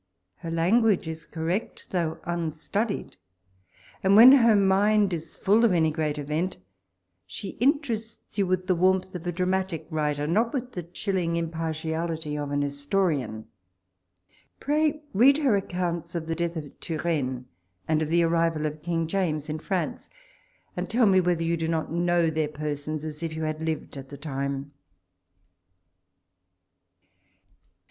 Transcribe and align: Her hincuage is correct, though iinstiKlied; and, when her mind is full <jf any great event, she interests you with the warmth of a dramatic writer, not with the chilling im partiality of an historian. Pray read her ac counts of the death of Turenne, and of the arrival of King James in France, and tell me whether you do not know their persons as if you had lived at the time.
Her 0.37 0.49
hincuage 0.49 1.05
is 1.07 1.25
correct, 1.27 1.91
though 1.91 2.15
iinstiKlied; 2.25 3.17
and, 4.01 4.15
when 4.15 4.31
her 4.31 4.55
mind 4.55 5.13
is 5.13 5.37
full 5.37 5.59
<jf 5.59 5.75
any 5.75 5.91
great 5.91 6.17
event, 6.17 6.57
she 7.27 7.49
interests 7.59 8.35
you 8.35 8.47
with 8.47 8.65
the 8.65 8.73
warmth 8.73 9.13
of 9.13 9.27
a 9.27 9.31
dramatic 9.31 9.85
writer, 9.91 10.25
not 10.25 10.55
with 10.55 10.71
the 10.71 10.81
chilling 10.81 11.35
im 11.35 11.51
partiality 11.51 12.35
of 12.35 12.49
an 12.49 12.63
historian. 12.63 13.45
Pray 14.59 15.03
read 15.13 15.37
her 15.37 15.55
ac 15.55 15.67
counts 15.69 16.15
of 16.15 16.25
the 16.25 16.33
death 16.33 16.57
of 16.57 16.79
Turenne, 16.79 17.45
and 17.87 18.01
of 18.01 18.09
the 18.09 18.23
arrival 18.23 18.65
of 18.65 18.81
King 18.81 19.05
James 19.05 19.51
in 19.51 19.59
France, 19.59 20.09
and 20.75 20.89
tell 20.89 21.05
me 21.05 21.21
whether 21.21 21.43
you 21.43 21.55
do 21.55 21.67
not 21.67 21.91
know 21.91 22.31
their 22.31 22.47
persons 22.49 23.05
as 23.05 23.21
if 23.21 23.35
you 23.35 23.43
had 23.43 23.61
lived 23.61 23.95
at 23.97 24.09
the 24.09 24.17
time. 24.17 24.71